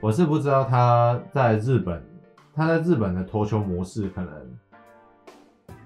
[0.00, 2.00] 我是不知道他在日本，
[2.54, 4.58] 他在日本的投球模式可能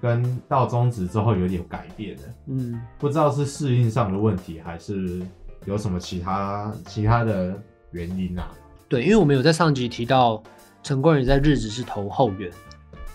[0.02, 5.22] 跟到中职之后有点改变了，嗯，不知道是适应上的问题，还是
[5.64, 7.58] 有什么其他其他的
[7.92, 8.50] 原因啊？
[8.86, 10.42] 对，因为我们有在上集提到
[10.82, 12.50] 陈冠宇在日职是投后援，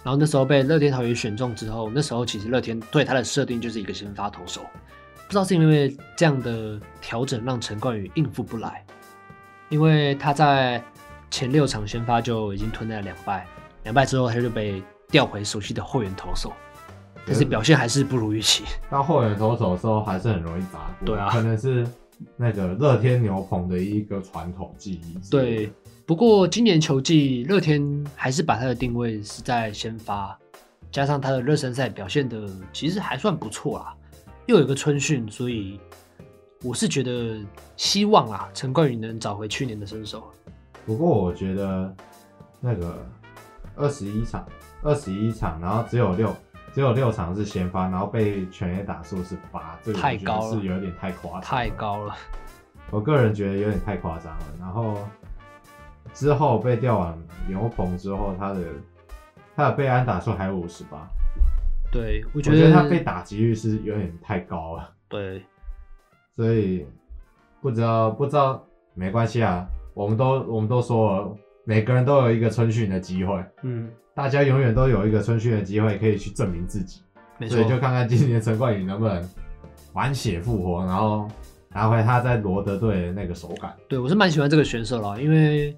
[0.04, 4.62] 然后那时候被乐天桃园选中之后，那时候其实乐天对他的设定就是一个先发投手。
[5.26, 8.86] 不知道是因为这样的调整让陈冠宇应付不来，
[9.70, 10.84] 因为他在
[11.32, 13.46] 前六场先发就已经吞了两败，
[13.84, 16.54] 两败之后他就被调回熟悉的后援投手，
[17.26, 18.64] 但是表现还是不如预期。
[18.90, 21.88] 到后援投手的时候还是很容易砸锅，对啊，可能是
[22.38, 25.18] 那个乐天牛棚的一个传统记忆。
[25.32, 25.72] 对，
[26.06, 30.38] 不过今年球季乐天还是把他的定位是在先发，
[30.92, 33.96] 加上他的热身赛表现的其实还算不错啦。
[34.48, 35.80] 又有个春训，所以
[36.64, 37.44] 我是觉得
[37.76, 40.24] 希望啊，陈冠宇能找回去年的身手。
[40.86, 41.96] 不过我觉得
[42.60, 43.04] 那个
[43.76, 44.48] 二十一场，
[44.84, 46.36] 二十一场，然后只有六
[46.74, 52.16] 只有六场是先发，然后被全垒打数是八，这个太高了，是有点太夸张，太高了。
[52.92, 54.46] 我个人觉得有点太夸张了。
[54.60, 55.00] 然后
[56.14, 58.62] 之后被调往牛棚之后，他的
[59.56, 61.10] 他的被安打数还有五十八。
[61.96, 64.92] 对，我觉，得他被打击率是有点太高了。
[65.08, 65.42] 对，
[66.36, 66.86] 所以
[67.62, 68.62] 不知道不知道
[68.94, 73.42] 没关系啊，我们都我们都说了，每个人都有一个春训的机会。
[73.64, 77.02] 嗯，大家永远都有一个春训的机会可以去证明自己。
[77.38, 77.56] 没错。
[77.56, 79.30] 所以就看看今年陈冠宇能不能
[79.94, 81.30] 满血复活，然后
[81.70, 83.74] 拿回他在罗德队的那个手感。
[83.88, 85.74] 对，我是蛮喜欢这个选手了，因为。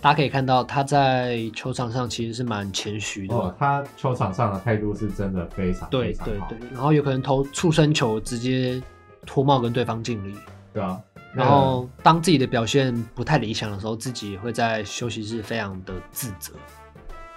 [0.00, 3.34] 大家可以看到，他在球场上其实是蛮谦虚的。
[3.34, 5.90] 哦，他球场上的态度是真的非常。
[5.90, 8.80] 对对对，然后有可能投触身球，直接
[9.26, 10.36] 脱帽跟对方敬礼。
[10.72, 11.00] 对啊。
[11.34, 16.52] 然后当自己的表现不太理想的时候，自己也会在休息室非常的自责。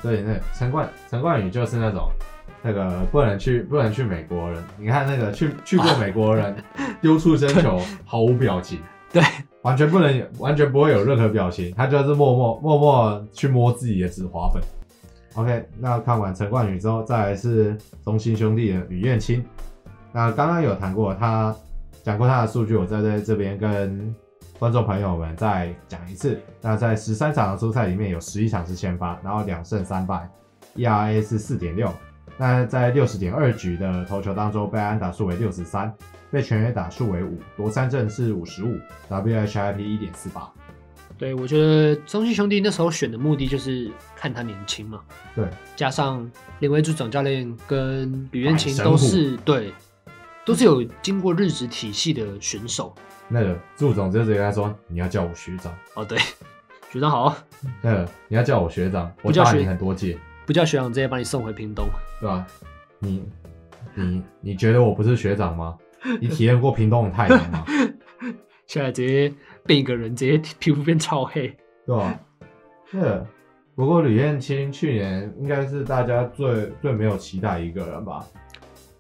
[0.02, 2.10] 对，那陈冠陈冠宇就是那种
[2.62, 6.56] 那个不能去不能去美国人，你看那个去去过美国人
[7.02, 8.80] 丢触身球毫无表情，
[9.12, 9.22] 对，
[9.64, 14.62] 完全不能完全不会有任何表情，他就是默默默默去摸自己的紫花粉。
[15.36, 19.44] OK，那看完陈冠宇之后，再来是中信兄弟的吕彦青。
[20.12, 21.56] 那刚刚有谈过他
[22.04, 24.14] 讲过他的数据，我再在这边跟
[24.60, 26.38] 观众朋友们再讲一次。
[26.60, 30.28] 那在十三场的出赛里面，有十一场是先发，然后两胜三败
[30.76, 31.90] ，ERA 是四点六。
[32.38, 35.94] 那在六十点二局的投球当中，被安打数为六十三，
[36.32, 40.50] 被全垒打数为五，夺三振是五十五，WHIP 一点四八。
[41.18, 45.02] 对，我觉得中信兄弟那时候选的目的就是看他年轻嘛。
[45.36, 46.28] 对，加上
[46.60, 49.72] 林威助总教练跟吕彦琴都是对，
[50.46, 52.96] 都是有经过日职体系的选手。
[53.28, 56.18] 那个祝总就直接跟他说：“你要叫我学长。”哦，对，
[56.92, 57.36] 学长好。
[57.82, 60.18] 那个你要叫我学长，我大你很多届。
[60.46, 61.86] 不叫学长，直接把你送回屏东，
[62.20, 62.48] 对吧？
[62.98, 63.24] 你
[63.94, 65.78] 你你觉得我不是学长吗？
[66.20, 67.66] 你体验过屏东的太阳吗？
[68.68, 69.34] 现在直接
[69.66, 72.20] 变一个人，直接皮肤变超黑，对吧？
[72.90, 73.26] 是。
[73.76, 78.26] 不过吕燕青去年应该是大家最最没有期待一个人吧？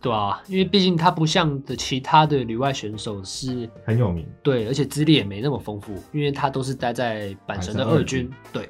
[0.02, 8.70] 对啊，因为毕竟他不像的其他的旅外选手是很有名，对，而且资历也没那么丰富，因为他都是待在阪神的二军，二军对。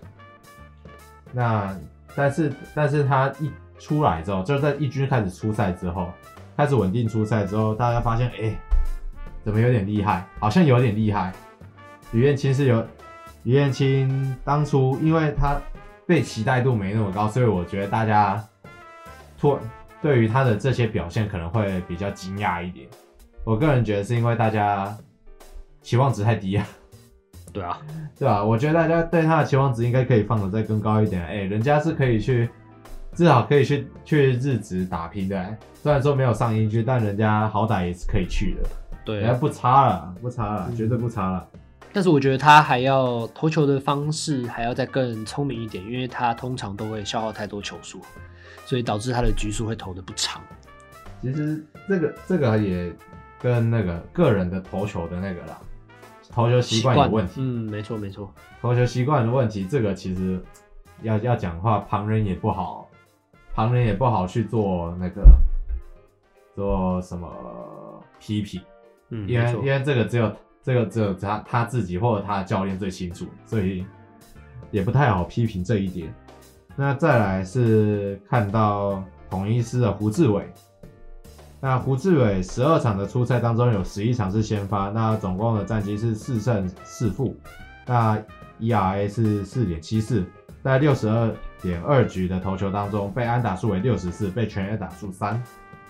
[1.32, 1.76] 那。
[2.14, 6.12] 但是，但是他一出来之后，就是在一军开始出赛之后，
[6.62, 8.58] 开始稳定出赛之后，大家发现，哎、欸，
[9.44, 10.24] 怎么有点厉害？
[10.40, 11.34] 好像有点厉害。
[12.12, 12.86] 于彦青是有，
[13.42, 15.60] 于彦青当初因为他
[16.06, 18.40] 被期待度没那么高，所以我觉得大家
[19.40, 19.58] 突
[20.04, 22.88] 对于他的这些表现可能会比较惊讶一点。
[23.44, 24.96] 我个人觉得是因为大家
[25.82, 26.68] 期望值太低啊。
[27.52, 27.82] 对啊，
[28.20, 31.24] 对啊，我觉得大家对他的期望值应该可以放得再更高一点。
[31.24, 32.48] 哎、欸，人家是可以去，
[33.14, 35.58] 至少可以去去日职打拼的。
[35.82, 38.70] 虽然说没有上英军，但人家好歹也是可以去的。
[39.04, 41.48] 对，人家不差了，不差了，绝对不差了。
[41.94, 48.00] 但是我觉得他还要投球的方式还要再更聪明一点，因为他通常都会消耗太多球数，
[48.66, 50.42] 所以导致他的局数会投的不长。
[51.22, 52.94] 其实这个这个也
[53.40, 55.58] 跟那个个人的投球的那个啦。
[56.30, 58.34] 投球习惯有问题，嗯，没错没错。
[58.62, 60.42] 投球习惯的问题，这个其实
[61.02, 62.88] 要要讲话，旁人也不好，
[63.62, 65.22] 旁人也不好去做那个
[66.56, 67.30] 做什么
[68.20, 68.60] 批评，
[69.10, 70.32] 嗯，因为因为这个只有
[70.64, 73.86] 这个只有他他自己或者他的教练最清楚，所以
[74.72, 76.12] 也不太好批评这一点。
[76.76, 80.52] 那再来是看到统一师的胡志伟。
[81.60, 87.38] 那胡志伟十二场的出赛当中，有十一场是先发，那总共的战绩是四胜四负，
[87.86, 88.18] 那
[88.60, 90.26] ERA 是四点七四，
[90.64, 95.42] 在六十二点二局的投球当中，被安打数为六十四，被全垒打数三，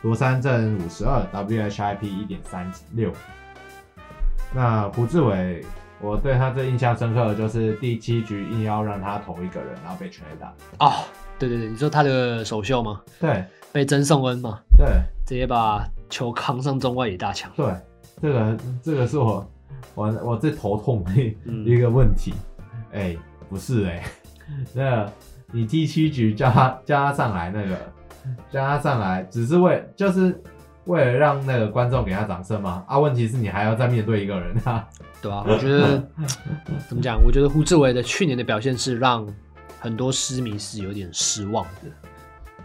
[0.02, 3.12] 夺三振五十二，WHIP 一点三六。
[4.54, 5.66] 那胡志伟，
[6.02, 10.54] 我对他最印象深刻的就是第七局硬要让他投一个人，然后被全垒打。
[10.80, 11.06] 哦，
[11.40, 13.02] 对对对，你说他的首秀吗？
[13.20, 13.44] 对。
[13.74, 14.60] 被曾颂恩嘛？
[14.78, 14.86] 对，
[15.26, 17.50] 直接把球扛上中外野大墙。
[17.56, 17.74] 对，
[18.22, 19.50] 这个这个是我
[19.96, 21.12] 我我最头痛的
[21.66, 22.34] 一个问题。
[22.92, 24.04] 哎、嗯欸，不是哎、欸，
[24.76, 25.14] 那个
[25.52, 27.78] 你第七局叫他叫他上来，那个
[28.50, 30.42] 叫他上来，只是为就是
[30.86, 32.84] 为了让那个观众给他掌声吗？
[32.88, 34.88] 啊，问题是你还要再面对一个人啊。
[35.22, 36.04] 对啊，我觉得
[36.88, 37.22] 怎么讲？
[37.24, 39.28] 我觉得胡志伟的去年的表现是让
[39.80, 41.92] 很多狮迷是有点失望的。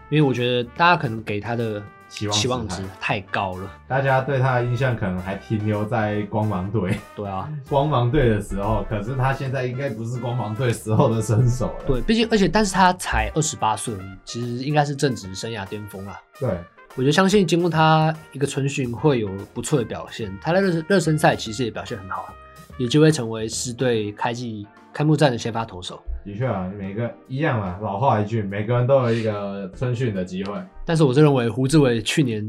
[0.08, 6.98] 因为我觉得大家可能给他的期望期望值太高了，大家对他的印象可能还停留在光芒队。
[7.14, 11.84] 对啊， 光芒队的时候，可是他现在应该不是光芒队时候的身手了。
[11.86, 16.18] 对，毕竟而且但是他才二十八岁，其实应该是正值生涯巅峰了。
[16.38, 16.48] 对，
[16.94, 22.32] 我觉得相信经过他一个春训会有不错的表现，他在热热身赛其实也表现很好，
[22.78, 26.02] 也就会成为狮队开季开幕战的先发投手。
[26.24, 30.54] 的确啊，每个一样啊，老话一句，每个人都有一个春训的机会。
[30.86, 32.48] 但是我是认为胡志伟去年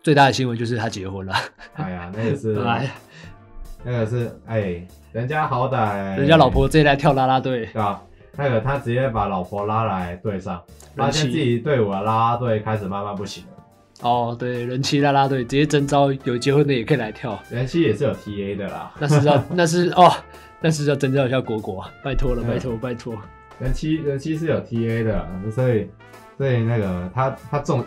[0.00, 1.34] 最大的新闻就是他结婚了。
[1.74, 2.54] 哎呀，那个是，
[3.82, 8.00] 那个是，哎，人家好歹，人家老婆这一代跳啦啦队，对吧？
[8.36, 10.62] 那个他直接把老婆拉来队上，
[10.94, 14.08] 发现自己队伍的啦啦队开始慢慢不行了。
[14.08, 18.92] 哦，对，人气啦啦队直接征招有结婚的也可以来跳，人气也是有 TA 的啦。
[19.00, 20.12] 那是要，那是哦。
[20.60, 23.14] 但是要征召一下果果，拜托了，拜托，拜托。
[23.60, 25.90] 人妻人妻是有 TA 的，所以
[26.36, 27.84] 所以那个他他重，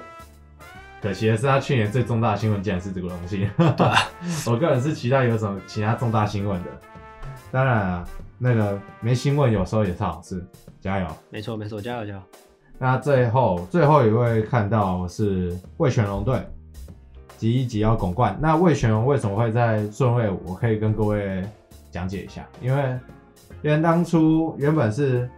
[1.02, 3.50] 可惜的是他去年最重大新闻竟然是这个东西。
[3.58, 3.96] 对啊，
[4.48, 6.70] 我个人是期待有什么其他重大新闻的。
[7.52, 8.08] 当然啊，
[8.38, 10.46] 那个没新闻有时候也是好事，
[10.80, 11.08] 加油。
[11.30, 12.22] 没错没错，加油加油。
[12.78, 16.42] 那最后最后一位看到是魏全龙队，
[17.38, 18.38] 集一集要拱冠。
[18.42, 20.30] 那魏全龙为什么会在顺位？
[20.46, 21.44] 我可以跟各位
[21.92, 23.00] 讲解一下，因为
[23.62, 25.30] 因为当初原本是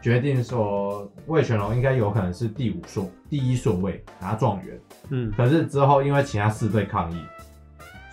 [0.00, 4.80] 决定说魏全龙应该有可能是第五顺第一顺位拿状元，
[5.10, 7.22] 嗯，可是之后因为其他四队抗议，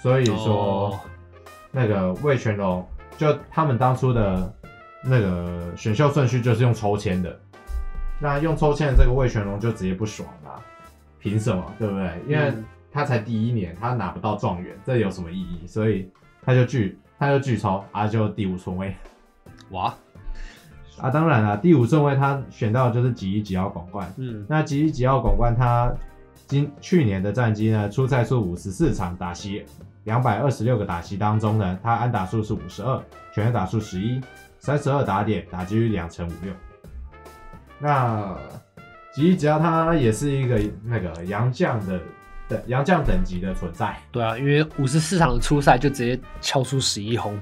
[0.01, 0.99] 所以说、哦、
[1.71, 4.53] 那个魏全龙就他们当初的
[5.03, 7.39] 那个选秀顺序就是用抽签的。
[8.19, 10.59] 那用抽签的这个魏全龙就直接不爽了，
[11.19, 11.63] 凭什么？
[11.77, 12.11] 对不对？
[12.27, 12.51] 因为
[12.91, 15.67] 他才第一年，他拿不到状元，这有什么意义？
[15.67, 16.11] 所以
[16.41, 18.95] 他就拒，他就巨抽，啊，就第五顺位。
[19.71, 19.93] 哇！
[20.99, 24.11] 啊，当然了，第五顺位他选到的就是吉一吉奥广冠。
[24.17, 25.93] 嗯，那吉一吉奥广冠他
[26.47, 29.63] 今去年的战绩呢，出赛数五十四场打席，
[30.05, 32.99] 两百二十六个打席当中呢，他安打数是五十二，
[33.31, 34.19] 全垒打数十一，
[34.59, 36.51] 三十二打点，打击率两成五六。
[37.77, 38.35] 那
[39.13, 41.99] 吉一吉奥他也是一个那个洋将的
[42.47, 43.97] 等洋将等级的存在。
[44.11, 47.39] 对啊，因为五十四场的初赛就直接敲出十一轰，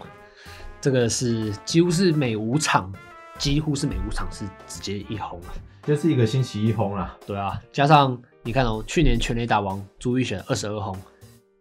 [0.81, 2.91] 这个是几乎是每五场，
[3.37, 5.53] 几乎是每五场是直接一轰啊，
[5.83, 7.15] 这是一个星期一轰啦。
[7.25, 10.97] 对啊，加上你看哦，去年全垒打王朱育贤二十二轰，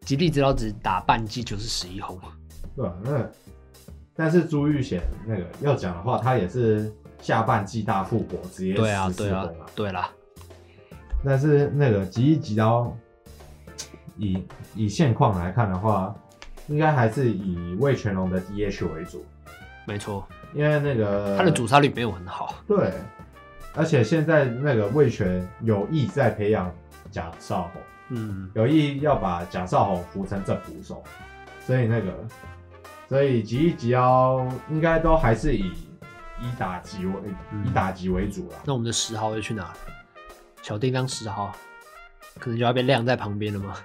[0.01, 2.19] 吉力指导只打半季就是十一轰。
[2.77, 3.31] 对啊，那
[4.15, 6.93] 但是朱玉贤那个要讲的话，他也是。
[7.21, 9.67] 下半季大复活，直接十四轰啊！
[9.75, 10.11] 对啦，
[11.25, 12.95] 但是那个吉一吉奥，
[14.17, 16.15] 以以现况来看的话，
[16.69, 19.25] 应该还是以魏全龙的 DH 为主。
[19.87, 22.55] 没错，因为那个他的主杀率没有很好。
[22.67, 22.93] 对，
[23.75, 26.73] 而且现在那个魏全有意在培养
[27.11, 31.03] 蒋少红，嗯，有意要把蒋少红扶成正捕手，
[31.67, 32.13] 所以那个，
[33.09, 35.73] 所以吉一吉奥应该都还是以。
[36.41, 37.13] 以打击为
[37.65, 39.73] 以打击为主了，那我们的十号会去哪？
[40.63, 41.55] 小叮当十号，
[42.41, 43.77] 可能就要被晾在旁边了吗？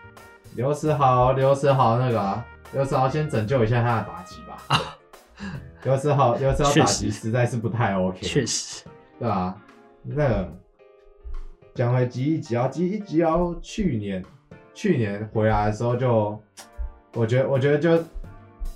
[0.55, 4.57] 刘思豪，刘思豪那个、啊，刘思豪先拯救一下他的打击吧。
[4.67, 4.97] 啊，
[5.83, 8.19] 刘思豪，刘思豪打击实在是不太 OK。
[8.21, 8.83] 确实，
[9.19, 9.55] 对吧？
[10.03, 10.51] 那个
[11.75, 14.23] 讲回吉一吉奥，吉一吉奥去年
[14.73, 16.41] 去年回来的时候就，
[17.13, 18.03] 我觉得我觉得就。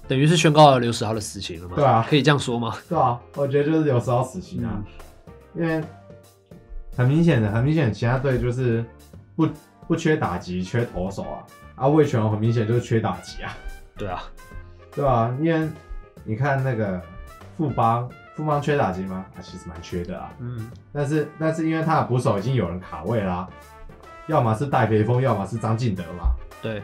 [0.05, 1.76] 等于是宣告了刘思豪的死刑了吗？
[1.76, 2.76] 对啊，可以这样说吗？
[2.89, 4.84] 对啊，我觉得就是刘思豪死刑啊，
[5.55, 5.82] 嗯、因为
[6.95, 8.84] 很明显的，很明显，其他队就是
[9.36, 9.47] 不
[9.88, 11.39] 不缺打击，缺投手啊。
[11.84, 13.53] 啊，味全龙很明显就是缺打击啊。
[13.97, 14.23] 对啊，
[14.95, 15.67] 对啊，因为
[16.23, 17.01] 你看那个
[17.57, 19.25] 富邦，富邦缺打击吗？
[19.36, 20.31] 啊，其实蛮缺的啊。
[20.39, 23.45] 嗯，但是但是因为他的捕手已经有人卡位啦，
[24.27, 26.34] 要么是戴培峰，要么是张进德嘛。
[26.61, 26.81] 对。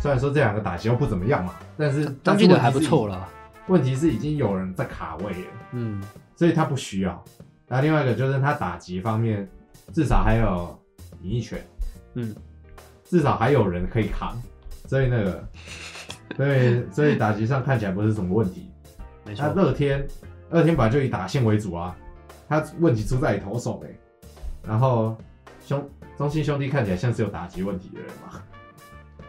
[0.00, 3.26] 虽然说这两个打击又不怎么样嘛，但是张进德还不错了。
[3.68, 6.02] 问题是已经有人在卡位了，嗯，
[6.36, 7.24] 所以他不需要。
[7.66, 9.48] 那另外一个就是他打击方面，
[9.94, 10.78] 至少还有
[11.22, 11.58] 林益全，
[12.12, 12.36] 嗯，
[13.14, 14.36] 至少还有人可以扛，
[14.88, 15.48] 所以那个，
[16.36, 18.68] 所以所以打击上看起来不是什么问题。
[19.24, 19.46] 没错。
[19.46, 20.04] 那乐天，
[20.50, 21.96] 乐天本来就以打线为主啊，
[22.48, 23.86] 他问题出在于投手呗。
[24.66, 25.16] 然后
[25.64, 25.88] 兄
[26.18, 28.42] 中信兄弟看起来像是有打击问题的人嘛。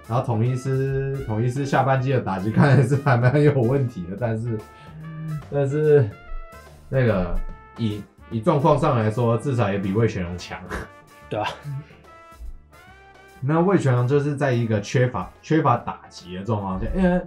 [0.07, 4.57] 然后统一狮，统一狮下半季的打击看来是还蛮有问题的，但是，
[5.51, 6.09] 但是
[6.89, 7.37] 那个
[7.77, 10.59] 以以状况上来说，至少也比魏全龙强，
[11.29, 11.49] 对吧？
[13.47, 17.21] 那魏全龙就是在一个缺乏缺乏打击的状况下，因为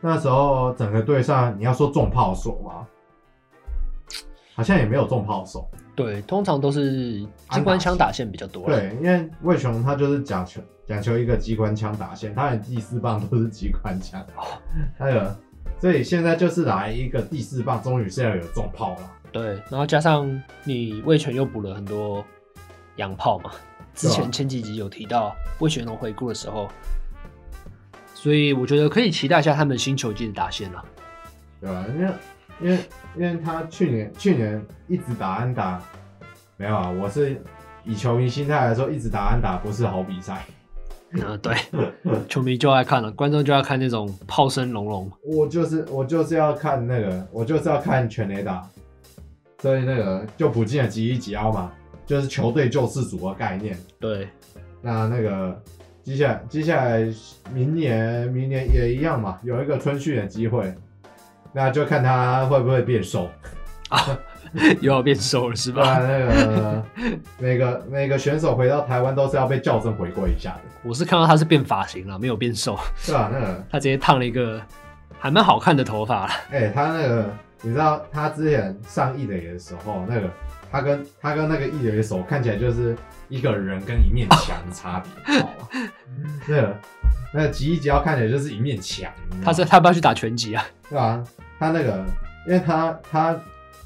[0.00, 2.86] 那时候整个队上你要说重炮手嘛，
[4.54, 5.68] 好像也没有重炮手。
[5.94, 8.66] 对，通常都是机关枪打线比较多。
[8.66, 14.20] 对，因为魏雄他就是讲求讲求一个机关枪打线，他的第四棒都是机关枪。
[14.98, 15.22] 还有，
[15.78, 19.10] 所以现在就是来一个第四棒，终于是要有重炮了。
[19.30, 22.24] 对，然后加上你魏全又补了很多
[22.96, 23.52] 洋炮嘛，
[23.94, 26.68] 之前前几集有提到魏全龙回顾的时候，
[28.14, 30.84] 所以我觉得可以期待一下他们新球季的打线了。
[31.60, 31.84] 对啊？
[31.88, 32.12] 因为
[32.60, 32.78] 因为
[33.16, 35.82] 因为他去年去年一直打安打，
[36.56, 37.40] 没有啊，我是
[37.84, 40.44] 以球迷心态来说，一直打安打不是好比赛。
[41.12, 41.54] 嗯，对，
[42.28, 45.10] 球迷就爱看了，观众就要看那种炮声隆隆。
[45.22, 48.68] 我就是我就是要看那个，我就是要看全垒打，
[49.60, 51.72] 所以那个就补进了吉一吉奥嘛，
[52.06, 53.76] 就是球队救世主的概念。
[53.98, 54.28] 对，
[54.80, 55.60] 那那个
[56.02, 57.06] 接下来接下来
[57.52, 60.74] 明年明年也一样嘛，有一个春训的机会。
[61.56, 63.28] 那就看他会不会变瘦
[63.88, 64.18] 啊，
[64.82, 66.00] 又要变瘦了是吧？
[66.00, 66.84] 那个
[67.38, 70.60] 每个每个选手回到台湾都是要被校正回归一下的。
[70.82, 72.76] 我是看到他是变发型了，没有变瘦。
[72.96, 74.60] 是啊，那个他直接烫了一个
[75.16, 76.26] 还蛮好看的头发。
[76.50, 77.32] 哎、欸，他那个
[77.62, 80.28] 你知道他之前上一垒的时候，那个
[80.74, 82.96] 他跟他跟那个一垒手看起来就是
[83.28, 85.68] 一个人跟一面墙的差别，知道吗？
[86.48, 86.76] 那个
[87.32, 89.08] 那个吉一吉奥看起来就是一面墙。
[89.40, 90.66] 他是他要不要去打拳击啊？
[90.90, 91.22] 对啊？
[91.60, 92.04] 他那个，
[92.44, 93.40] 因为他他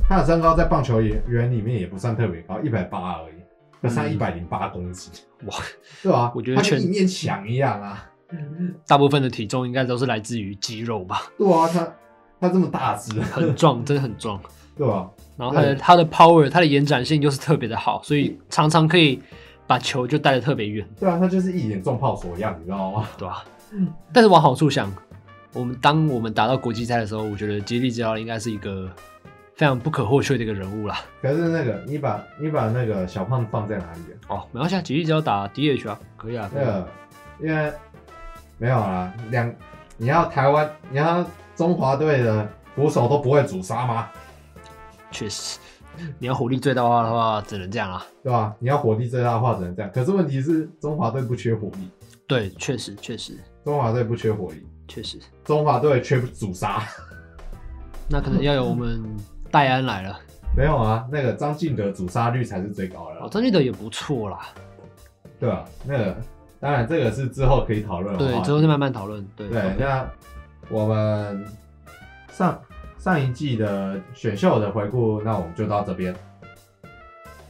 [0.09, 3.35] 他的身高在棒球员里面也不算特别高，一百八而已，
[3.83, 5.13] 可是他一百零八公斤，
[5.45, 5.55] 哇，
[6.03, 6.33] 对啊？
[6.35, 8.03] 我觉得他跟一面墙一样啊。
[8.87, 11.25] 大部分的体重应该都是来自于肌肉吧？
[11.37, 11.87] 对啊，他
[12.41, 14.41] 他这么大只，很壮，真的很壮，
[14.79, 15.11] 对吧？
[15.37, 19.21] 然后他的他的 power，他的延展性就是特别的好，所以常常可以
[19.67, 20.89] 把球就带的特别远。
[20.99, 23.09] 对啊，他就是一眼重炮手一样，你知道吗？
[23.19, 23.45] 对啊。
[24.13, 24.91] 但是往好处想，
[25.53, 28.89] 我们当我们打到国际赛的时候，我觉得吉力吉奥应该是一个
[29.55, 31.01] 非常不可或缺的一个人物啦。
[31.21, 34.37] 可是那个，你把你把那个小胖放在哪里啊？
[34.37, 36.49] 哦，没关系，吉力吉奥打 DH 啊，可以啊。
[36.55, 36.89] 那个，
[37.41, 37.73] 因为。
[38.61, 39.55] 没有啦，两
[39.99, 41.25] 你要台湾，你要
[41.55, 44.09] 中华队的鼓手都不会主杀吗？
[45.11, 45.59] 确实，
[46.19, 48.55] 你要火力最大化的话，只能这样啊，对吧？
[48.59, 49.91] 你要火力最大化，只能这样。
[49.93, 51.89] 可是问题是，中华队不缺火力。
[52.27, 56.83] 对，确实确实，中华队不缺火力，确实，中华队缺主杀。
[58.09, 59.03] 那可能要有我们
[59.51, 60.19] 戴安来了。
[60.57, 63.21] 没有啊，那个张进德主杀率才是最高的。
[63.21, 64.49] 哦，张进德也不错啦。
[65.39, 66.17] 对啊，那个。
[66.61, 68.27] 当然，这个是之后可以讨论的。
[68.27, 69.25] 对，之后再慢慢讨论。
[69.37, 70.05] 对对，那
[70.69, 71.47] 我们
[72.33, 72.61] 上
[72.99, 76.15] 上一季的选秀的回顾，那我们就到这边。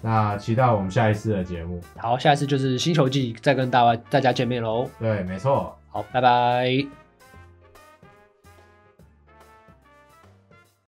[0.01, 1.81] 那期待我们下一次的节目。
[1.97, 4.89] 好，下一次就是新球季，再跟大家大家见面喽。
[4.99, 5.77] 对，没错。
[5.91, 7.08] 好，拜拜。